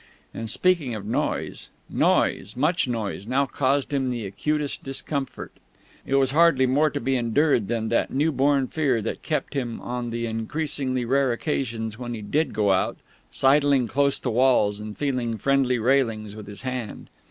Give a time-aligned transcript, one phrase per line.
[0.33, 5.51] And speaking of noise: noise, much noise, now caused him the acutest discomfort.
[6.07, 9.79] It was hardly more to be endured than that new born fear that kept him,
[9.79, 12.97] on the increasingly rare occasions when he did go out,
[13.29, 17.07] sidling close to walls and feeling friendly railings with his hand.